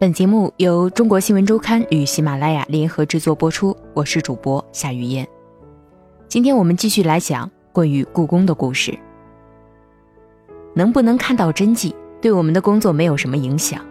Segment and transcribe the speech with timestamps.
[0.00, 5.26] 本节目由中国新闻周刊与喜马拉雅联合制作播出，我是主播夏雨嫣。
[6.28, 8.96] 今天我们继续来讲关于故宫的故事。
[10.72, 13.84] 能不能看到真迹，对我们的工作没有什么影响。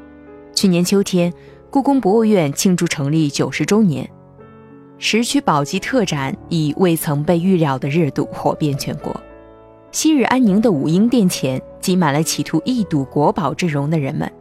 [0.54, 1.34] 去年秋天，
[1.70, 4.10] 故宫博物院庆祝成立九十周年，
[5.00, 9.14] 石渠宝笈特展以未曾被预料的热度火遍全国。
[9.92, 14.32] 昔日安宁的武英殿前，挤满了企图一睹国宝之容的人们。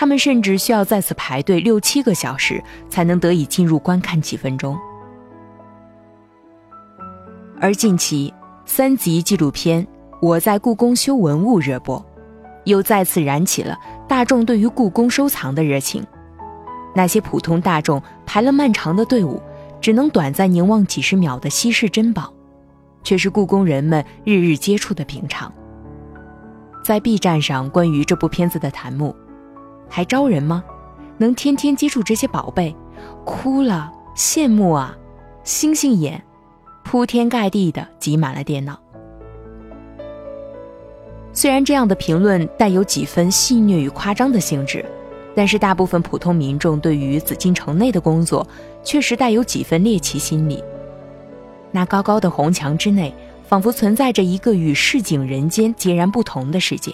[0.00, 4.78] 他们甚至需要在此排队六七个小时，才能得以进入观看几分钟。
[7.60, 8.32] 而近期
[8.64, 9.84] 三集纪录片
[10.22, 12.00] 《我在故宫修文物》热播，
[12.62, 16.06] 又再次燃起了大众对于故宫收藏的热情。
[16.94, 19.42] 那些普通大众排了漫长的队伍，
[19.80, 22.32] 只能短暂凝望几十秒的稀世珍宝，
[23.02, 25.52] 却是故宫人们日日接触的平常。
[26.84, 29.12] 在 B 站上，关于这部片子的弹幕。
[29.88, 30.64] 还招人吗？
[31.16, 32.74] 能天天接触这些宝贝，
[33.24, 34.96] 哭了，羡慕啊！
[35.42, 36.22] 星星眼，
[36.84, 38.78] 铺天盖地的挤满了电脑。
[41.32, 44.84] 虽然这样的评论带有几分戏谑与夸张的性质，
[45.34, 48.46] 但是大部分普通民众对于紫禁城内的工作，
[48.82, 50.62] 确实带有几分猎奇心理。
[51.70, 53.14] 那高高的红墙之内，
[53.46, 56.92] 仿佛存在着一个与市井人间截然不同的世界，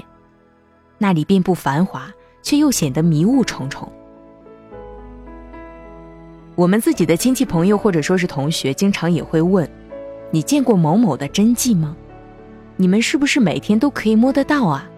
[0.99, 2.11] 那里并不繁华。
[2.45, 3.91] 却又显得迷雾重重。
[6.55, 9.69] 我们自己的亲戚朋友或者说是同学，经常也会问
[10.31, 11.97] ：“你见过某某的真迹吗？
[12.77, 14.89] 你们是不是每天都可以摸得到啊？”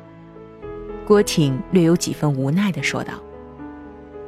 [1.06, 3.14] 郭挺略有几分无奈地说道：“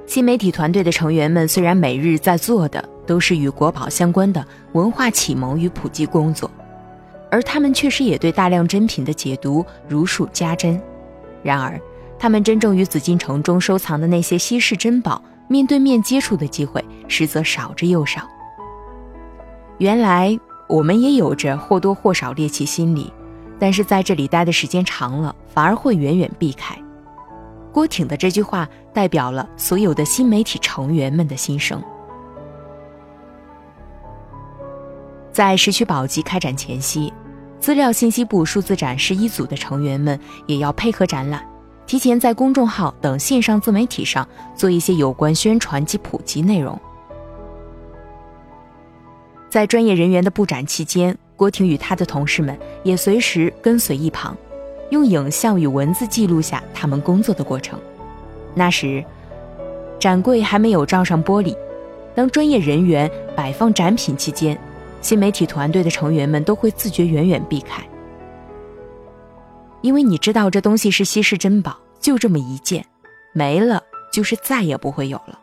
[0.06, 6.48] 新媒体团队的成员们虽然每日在做的都是与国宝相关的文化启蒙与普及工作，
[7.32, 10.80] 而他们确实也对大量珍品的解读如数家珍，
[11.42, 11.78] 然而。”
[12.19, 18.22] 他们真正与紫禁城中收藏的那些稀世珍宝面对面接触的机会，实则少之又少。
[19.78, 23.12] 原来我们也有着或多或少猎奇心理，
[23.59, 26.76] 但是在这里待的时间长了，反而会远远避开。
[27.72, 31.81] 郭挺的这句话代表了所有的新媒体成员们的心声。
[35.31, 37.12] 在石渠宝笈开展前夕，
[37.60, 41.41] 资料信息部数字展示一组的成员们也要配合展览。
[41.88, 46.78] 提前在公众号等线上自媒体上做一些有关宣传及普及内容。
[49.49, 54.37] 在专业人员的布展期间，郭婷与他的同事们也随时跟随一旁，
[54.91, 57.81] 用影像与文字记录下他们工作的过程。
[58.55, 59.03] 那时，
[59.99, 61.56] 展柜还没有罩上玻璃，
[62.15, 64.60] 当专业人员摆放展品期间，
[65.00, 67.82] 新媒体团队的成员们都会自觉远远避开。
[69.81, 72.84] 因为你知道这东西是稀世珍宝，就这么一件，
[73.33, 75.39] 没了就是再也不会有了。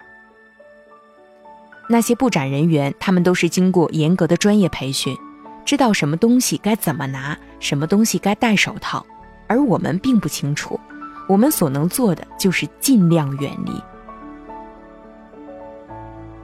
[1.88, 5.16] 那些布展人员，他们都是经过严格的专业培训，
[5.64, 9.06] 知道什么东西该怎么拿，什么东西该戴手套，
[9.48, 10.80] 而我们并不清楚。
[11.28, 13.72] 我们所能做的就是尽量远离。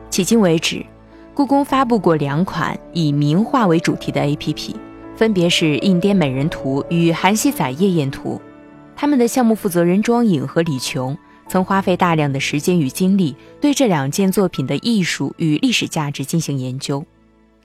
[0.09, 0.85] 迄今为止，
[1.33, 4.75] 故宫发布过两款以名画为主题的 APP。
[5.21, 8.37] 分别是《印滇美人图》与《韩熙载夜宴图》，
[8.95, 11.15] 他们的项目负责人庄颖和李琼
[11.47, 17.05] 曾花费大量的时间与精力，对这两件作品的艺术与历史价值进行研究。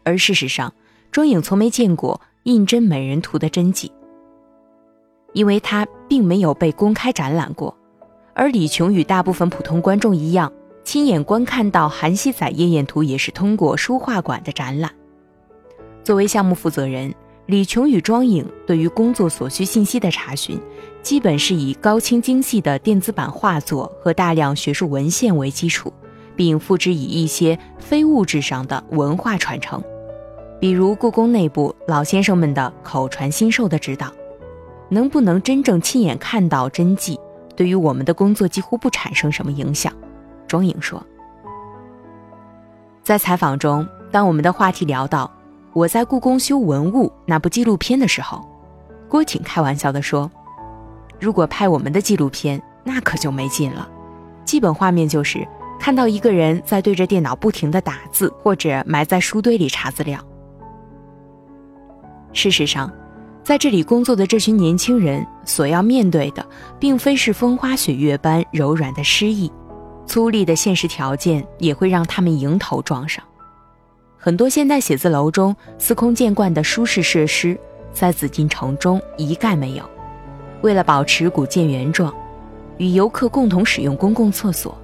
[0.02, 0.70] 而事实上，
[1.10, 3.90] 庄颖从没见过《印滇美人图》的真迹，
[5.32, 7.74] 因为它并没有被公开展览过。
[8.34, 10.52] 而李琼与大部分普通观众一样，
[10.84, 14.92] 亲眼观看到《韩熙载夜宴图》也是通过书画馆的展览。
[16.04, 17.14] 作为项目负责人。
[17.46, 20.60] 李琼与庄颖对于工作所需信息的查询，
[21.00, 25.92] 基本是以高清精细的电子版画作和大量学术文献为基础，
[26.34, 29.80] 并付之以一些非物质上的文化传承，
[30.58, 34.12] 比如故宫内部老先生们的口传心授的指导。
[34.88, 37.18] 能不能真正亲眼看到真迹，
[37.54, 39.92] 对于我们的工作几乎不产生什么影响。
[40.48, 41.00] 庄颖说，
[43.04, 45.35] 在采访中，当我们的话题聊到。
[45.76, 48.42] 我在故宫修文物那部纪录片的时候，
[49.10, 50.30] 郭挺开玩笑地说
[51.20, 53.86] ：“如果拍我们的纪录片，那可就没劲了。
[54.42, 55.46] 基本画面就是
[55.78, 60.18] 看到一个人在对着电脑不停地打字，或者埋在书堆里查资料。
[62.32, 62.90] 事实上，
[63.44, 66.42] 在这里工作的这群年轻人所要面对的，
[66.80, 69.52] 并非是风花雪月般柔软的诗意，
[70.06, 73.22] 粗粝的现实条件也会让他们迎头撞上。”
[74.18, 77.56] 很多现代写字楼中司空见惯的舒适设施，
[77.92, 79.84] 在紫禁城中一概没有。
[80.62, 82.12] 为了保持古建原状，
[82.78, 84.76] 与游客共同使用公共厕所，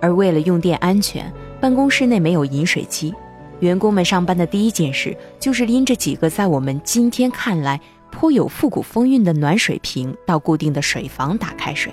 [0.00, 3.12] 而为了用电安全，办公室内没有饮水机。
[3.60, 7.80] 员工们上班的第一件事就是拎着几个在我们今天看来
[8.12, 11.92] 颇有复古风韵的暖水瓶到固定的水房打开水。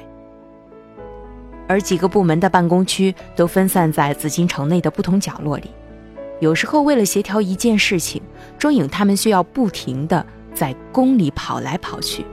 [1.68, 5.72] 而几个部门的办公区都分散在紫禁城内的不同角落里，
[6.40, 8.22] 有时候为了协调一件事情，
[8.58, 12.26] 庄影他们需要不停地在宫里跑来跑去。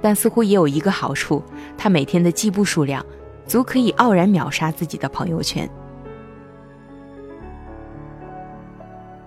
[0.00, 1.42] 但似乎也有一个好处，
[1.76, 3.04] 他每天的计步数量
[3.46, 5.68] 足可以傲然秒杀自己的朋友圈。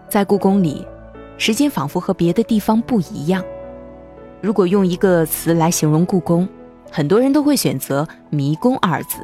[0.10, 0.86] 在故宫里，
[1.38, 3.44] 时间仿佛和别的地方不一样。
[4.42, 6.48] 如果用一个词来形容故宫，
[6.92, 9.18] 很多人都会选择“迷宫”二字。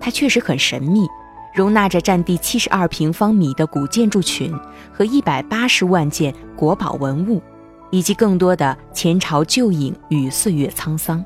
[0.00, 1.06] 它确实很神秘，
[1.54, 4.54] 容纳着占地七十二平方米的古建筑群
[4.92, 7.42] 和一百八十万件国宝文物，
[7.90, 11.24] 以及更多的前朝旧影与岁月沧桑。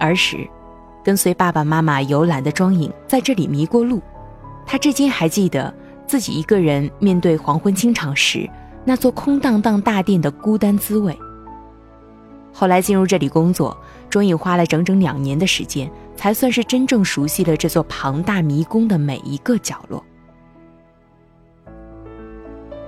[0.00, 0.48] 儿时，
[1.04, 4.00] 跟随爸爸妈妈游览的庄影在这里迷过路，
[4.66, 5.72] 他至今还记得。
[6.06, 8.46] 自己一个人面对黄昏清场时，
[8.84, 11.18] 那座空荡荡大殿的孤单滋味。
[12.56, 13.76] 后来进入这里工作，
[14.08, 20.02] 庄影花了整整两年的时间，才算是真正熟悉了这座庞大迷宫的每一个角落。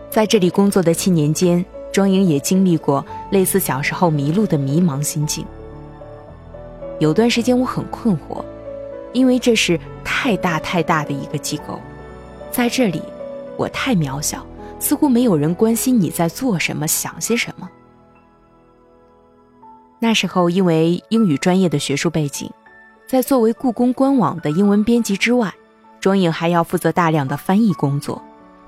[0.08, 5.44] 在这里工作的七年间，庄影也经历过类似小时候迷路的迷茫心境。
[7.00, 8.42] 有段时间我很困惑，
[9.12, 11.80] 因为这是太大太大的一个机构。
[12.52, 13.02] 在这里，
[13.56, 14.46] 我太渺小，
[14.78, 17.68] 似乎没有人关心你在做什么、想些什么。
[19.98, 22.50] 那时候，因为英语专业的学术背景，
[23.06, 25.52] 在作为故宫官网的英文编辑之外，
[26.00, 28.22] 庄颖还要负责大量的翻译工作，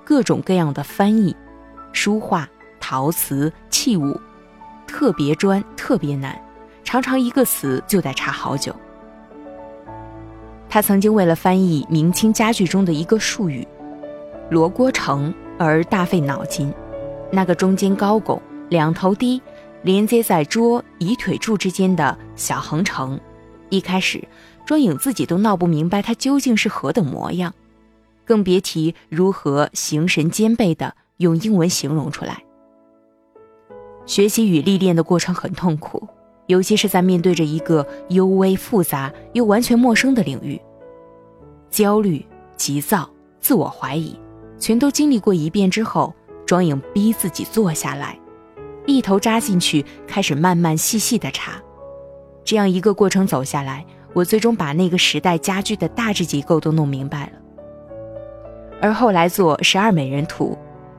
[0.05, 1.37] 各种各样的翻译，
[1.93, 2.49] 书画、
[2.81, 4.19] 陶瓷、器物，
[4.87, 6.41] 特别专、特别难，
[6.83, 8.75] 常常一个词就得查好久。
[10.71, 13.67] 他曾经为了翻译明清家具中的一个术语。
[14.51, 16.73] 罗锅城而大费脑筋，
[17.31, 18.41] 那个中间高拱、
[18.71, 19.43] 两头低、
[19.83, 23.19] 连接在桌椅腿柱之间的小横城，
[23.71, 24.27] 一开始
[24.67, 27.55] 庄影自己都闹不明白它究竟是何等模样，
[28.25, 32.43] 更别提如何形神兼备的用英文形容出来。
[34.05, 36.09] 学习与历练的过程很痛苦，
[36.47, 40.61] 尤其是在面对着一个幽微复杂又完全陌生的领域，
[41.71, 42.25] 焦虑、
[42.57, 43.09] 急躁、
[43.39, 44.19] 自我怀疑。
[44.59, 46.13] 全都经历过一遍之后，
[46.45, 48.19] 庄影逼自己坐下来，
[48.89, 51.53] 一头扎进去，开始慢慢细细的查。
[52.43, 57.33] 这样一个过程走下来，我最终把那个时代家具的大致结构都弄明白了。
[58.81, 60.57] 而后来做十二美人图，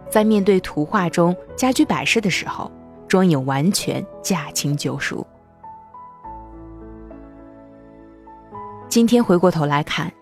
[0.07, 2.71] 在面对图画中家居摆设的时候，
[3.07, 5.25] 庄影完全驾轻就熟。
[8.87, 10.13] 今天回过头来看，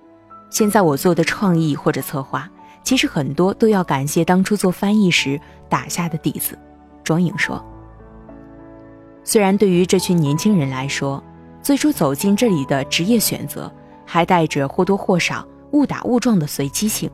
[0.50, 2.50] 现在我做的创意或者策划。
[2.82, 5.38] 其实很多都要感谢当初做翻译时
[5.68, 6.58] 打下的底子。
[7.08, 7.64] 庄颖说
[9.24, 11.24] ：“虽然对于这群年轻人来说，
[11.62, 13.72] 最初走进这里的职业选择
[14.06, 17.10] 还带着或多或少误打误撞的随机性，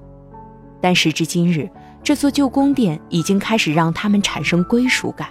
[0.82, 1.70] 但时至今日，
[2.02, 5.28] 这座旧宫殿已经开始让他们产生归属感。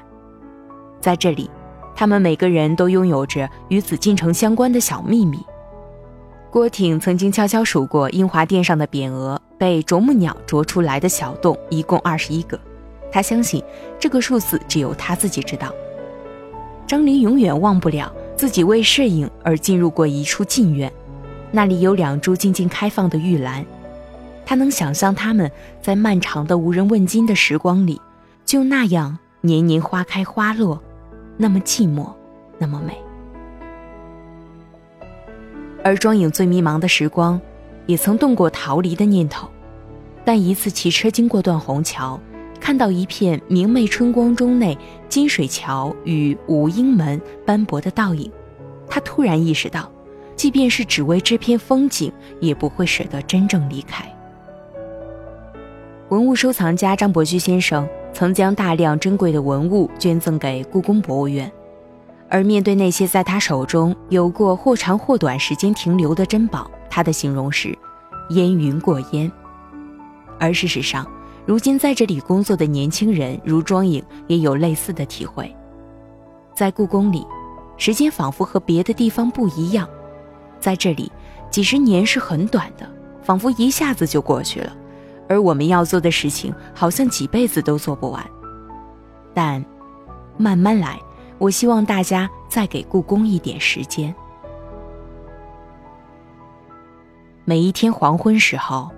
[1.00, 1.50] 在这里，
[1.97, 5.44] 他们每个人都拥有着与紫禁城相关的小秘密。”
[6.53, 9.41] 郭挺曾经悄悄数过英华殿上的匾额。
[9.58, 12.58] 被啄木鸟啄出来的小洞一共二十一个，
[13.12, 13.62] 他相信
[14.00, 15.72] 这个数字只有他自己知道。
[16.86, 20.90] 张琳永远忘不了自己为摄影而进入过一处禁院，
[21.50, 23.64] 那里有两株静静开放的玉兰，
[24.44, 25.48] 他能想象它们
[25.81, 28.00] 在漫长的无人问津的时光里，
[28.44, 30.82] 就那样年年花开花落，
[31.36, 32.10] 那么寂寞，
[32.58, 32.96] 那么美。
[35.84, 37.40] 而庄影最迷茫的时光。
[37.86, 39.48] 也曾动过逃离的念头，
[40.24, 42.19] 但一次骑车经过断虹桥，
[42.62, 44.78] 看到一片明媚春光中内
[45.08, 48.31] 金水桥与武英门斑驳的倒影，
[48.88, 49.90] 他突然意识到，
[50.36, 54.04] 即便是只为这片风景，也不会舍得真正离开。
[56.10, 61.50] 文物收藏家张伯驹先生曾将大量珍贵的文物捐赠给故宫博物院，
[62.28, 66.70] 而面对那些在他手中有过或长或短时间停留的珍宝。
[66.88, 67.76] 他的形容是
[68.31, 69.32] “烟云过烟”，
[70.38, 71.04] 而事实上，
[71.44, 75.55] 如今在这里工作的年轻人如庄颖也有类似的体会。
[76.55, 77.27] 在故宫里，
[77.77, 79.89] 时间仿佛和别的地方不一样，
[80.61, 81.11] 在这里，
[81.51, 82.89] 几十年是很短的，
[83.22, 84.77] 仿佛一下子就过去了，
[85.29, 88.25] 而我们要做的事情好像几辈子都做不完。
[89.34, 89.65] 但，
[90.37, 91.01] 慢慢来，
[91.39, 94.15] 我希望大家再给故宫一点时间。
[97.44, 98.89] 每一天黄昏时候，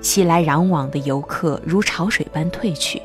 [0.00, 3.00] 熙来攘往的游客如潮水般退去。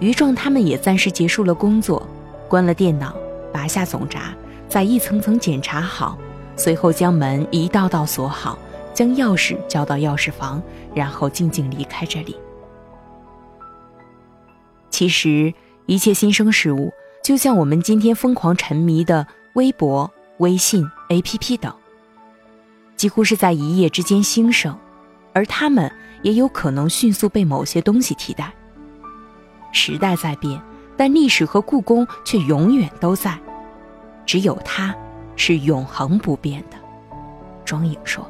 [0.00, 2.06] 于壮他们也暂时结束了工作，
[2.48, 3.14] 关了电脑，
[3.52, 4.34] 拔下总闸，
[4.68, 6.18] 再一层层检查好，
[6.56, 8.58] 随后将门一道道锁好，
[8.92, 10.62] 将钥匙交到钥匙房，
[10.94, 12.36] 然后静静离开这里。
[14.90, 15.52] 其实，
[15.86, 21.72] 一切新生事物，就像我们今天疯狂沉迷的微博、微信、APP 等，
[22.96, 24.76] 几乎是在一夜之间兴盛，
[25.34, 25.90] 而他们
[26.22, 28.50] 也有可能迅速被某些东西替代。
[29.72, 30.58] 时代在变，
[30.96, 33.38] 但历史和故宫却永远都在，
[34.24, 34.94] 只有它
[35.36, 36.76] 是永恒不变的。
[37.64, 38.26] 庄颖说。